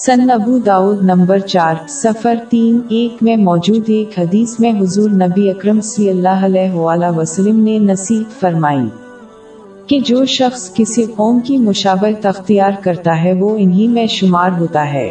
سن 0.00 0.30
ابو 0.30 0.58
داود 0.58 1.02
نمبر 1.02 1.38
چار، 1.38 1.74
سفر 1.88 2.34
تین، 2.48 2.80
ایک 2.88 3.22
میں 3.22 3.36
موجود 3.36 3.84
ایک 3.86 4.18
حدیث 4.18 4.60
میں 4.60 4.72
حضور 4.80 5.10
نبی 5.10 5.50
اکرم 5.50 5.80
صلی 5.80 6.10
اللہ 6.10 6.44
علیہ 6.44 6.70
وآلہ 6.70 7.10
وسلم 7.16 7.60
نے 7.60 7.78
نصیحت 7.78 8.40
فرمائی 8.40 8.88
کہ 9.86 10.00
جو 10.00 10.24
شخص 10.24 10.74
کسی 10.74 11.04
قوم 11.04 11.40
کی 11.40 11.58
مشابہت 11.58 12.26
اختیار 12.26 12.70
کرتا 12.82 13.22
ہے، 13.24 13.32
وہ 13.32 13.56
انہی 13.58 13.88
میں 13.88 14.06
شمار 14.06 14.50
ہوتا 14.60 14.92
ہے۔ 14.92 15.10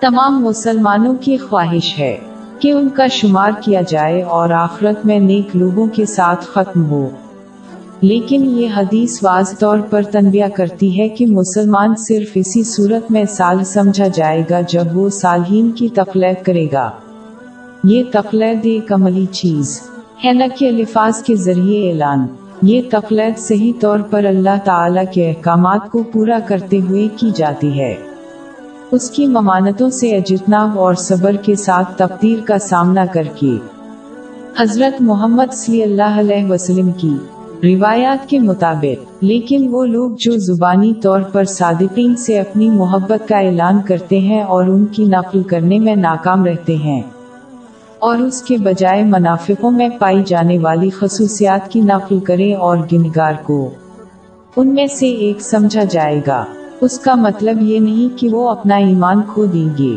تمام 0.00 0.42
مسلمانوں 0.44 1.14
کی 1.20 1.36
خواہش 1.36 1.98
ہے 1.98 2.16
کہ 2.58 2.72
ان 2.72 2.88
کا 2.88 3.06
شمار 3.06 3.50
کیا 3.60 3.80
جائے 3.80 4.22
اور 4.22 4.50
آخرت 4.50 5.06
میں 5.06 5.18
نیک 5.18 5.56
لوگوں 5.56 5.86
کے 5.86 6.06
ساتھ 6.06 6.44
ختم 6.44 6.84
ہو۔ 6.90 7.10
لیکن 8.02 8.44
یہ 8.44 8.68
حدیث 8.76 9.18
واضح 9.22 9.54
طور 9.58 9.78
پر 9.90 10.02
تنبیہ 10.02 10.44
کرتی 10.54 11.00
ہے 11.00 11.08
کہ 11.08 11.26
مسلمان 11.26 11.94
صرف 11.96 12.30
اسی 12.34 12.62
صورت 12.62 13.10
میں 13.10 13.24
سال 13.24 13.64
سمجھا 13.64 14.06
جائے 14.06 14.42
گا 14.50 14.60
جب 14.60 14.84
وہ 14.94 15.08
صالحین 15.08 15.70
کی 15.70 15.88
تقلید 15.88 16.44
کرے 16.44 16.66
گا۔ 16.72 16.90
یہ 17.84 18.02
تقلید 18.12 18.58
ایک 18.62 18.92
عملی 18.92 19.26
چیز 19.26 19.80
ہے، 20.24 20.32
نہ 20.32 20.44
کہ 20.58 20.68
الفاظ 20.68 21.22
کے 21.22 21.36
ذریعے 21.36 21.90
اعلان۔ 21.90 22.26
یہ 22.62 22.82
تقلید 22.90 23.38
صحیح 23.38 23.72
طور 23.80 23.98
پر 23.98 24.24
اللہ 24.24 24.58
تعالی 24.64 25.00
کے 25.14 25.28
احکامات 25.28 25.90
کو 25.90 26.02
پورا 26.02 26.38
کرتے 26.46 26.80
ہوئے 26.88 27.08
کی 27.16 27.30
جاتی 27.34 27.80
ہے۔ 27.80 27.94
اس 28.90 29.10
کی 29.10 29.26
ممانتوں 29.26 29.90
سے 29.90 30.16
اجتناب 30.16 30.78
اور 30.78 30.94
صبر 30.94 31.32
کے 31.32 31.54
ساتھ 31.54 31.98
تقدیر 31.98 32.38
کا 32.44 32.58
سامنا 32.58 33.04
کر 33.12 33.24
کے۔ 33.36 33.56
حضرت 34.58 35.02
محمد 35.02 35.52
صلی 35.52 35.82
اللہ 35.82 36.20
علیہ 36.20 36.50
وسلم 36.50 36.90
کی 36.92 37.14
روایات 37.64 38.28
کے 38.28 38.38
مطابق، 38.38 39.24
لیکن 39.24 39.68
وہ 39.70 39.86
لوگ 39.86 40.10
جو 40.18 40.32
زبانی 40.36 40.94
طور 40.94 41.20
پر 41.20 41.44
صادقین 41.44 42.16
سے 42.16 42.40
اپنی 42.40 42.70
محبت 42.70 43.28
کا 43.28 43.38
اعلان 43.38 43.80
کرتے 43.86 44.18
ہیں 44.18 44.42
اور 44.42 44.64
ان 44.64 44.86
کی 44.86 45.04
نقل 45.04 45.42
کرنے 45.42 45.78
میں 45.78 45.96
ناکام 45.96 46.44
رہتے 46.44 46.76
ہیں۔ 46.76 47.02
اور 47.98 48.18
اس 48.18 48.42
کے 48.42 48.56
بجائے 48.56 49.02
منافقوں 49.02 49.70
میں 49.70 49.88
پائی 49.98 50.22
جانے 50.26 50.58
والی 50.58 50.90
خصوصیات 50.90 51.72
کی 51.72 51.80
نقل 51.80 52.20
کرے 52.20 52.54
اور 52.54 52.76
گنگار 52.92 53.32
کو 53.42 53.70
ان 54.56 54.74
میں 54.74 54.86
سے 54.86 55.08
ایک 55.08 55.40
سمجھا 55.40 55.84
جائے 55.84 56.20
گا۔ 56.26 56.44
اس 56.80 56.98
کا 56.98 57.14
مطلب 57.14 57.62
یہ 57.62 57.80
نہیں 57.80 58.18
کہ 58.18 58.28
وہ 58.28 58.50
اپنا 58.50 58.76
ایمان 58.76 59.20
کھو 59.34 59.46
دیں 59.46 59.68
گے۔ 59.78 59.96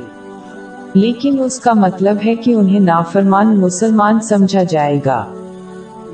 لیکن 0.94 1.39
اس 1.39 1.59
کا 1.59 1.73
مطلب 1.73 2.17
ہے 2.26 2.36
کہ 2.36 2.54
انہیں 2.54 2.80
نافرمان 2.80 3.59
مسلمان 3.59 4.20
سمجھا 4.20 4.64
جائے 4.64 5.00
گا۔ 5.06 5.26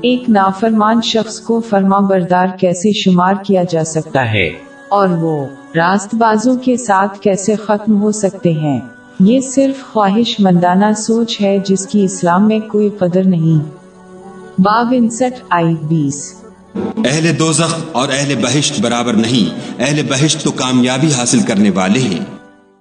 ایک 0.02 0.22
نافرمان 0.28 1.00
شخص 1.04 1.40
کو 1.40 1.60
فرما 1.60 1.98
بردار 1.98 2.46
کیسے 2.60 2.92
شمار 2.92 3.34
کیا 3.46 3.62
جا 3.70 3.84
سکتا 3.84 4.32
ہے؟ 4.32 4.46
اور 4.88 5.08
وہ 5.08 5.46
راست 5.76 6.14
بازوں 6.14 6.56
کے 6.56 6.76
ساتھ 6.76 7.18
کیسے 7.20 7.54
ختم 7.54 8.02
ہو 8.02 8.12
سکتے 8.12 8.52
ہیں؟ 8.52 8.80
یہ 9.20 9.40
صرف 9.40 9.92
خواہش 9.92 10.40
مندانہ 10.40 10.92
سوچ 10.96 11.40
ہے 11.40 11.58
جس 11.58 11.86
کی 11.86 12.04
اسلام 12.04 12.48
میں 12.48 12.58
کوئی 12.58 12.88
قدر 12.88 13.24
نہیں۔ 13.24 13.70
باب 14.58 14.86
انسٹھ 14.96 15.44
آئی 15.50 15.74
بیس۔ 15.82 16.34
اہل 16.96 17.38
دوزخ 17.38 17.74
اور 17.92 18.08
اہل 18.08 18.34
بہشت 18.42 18.80
برابر 18.80 19.12
نہیں، 19.12 19.58
اہل 19.78 20.00
بہشت 20.08 20.44
تو 20.44 20.50
کامیابی 20.50 21.08
حاصل 21.12 21.40
کرنے 21.40 21.70
والے 21.70 22.00
ہیں۔ 22.00 22.41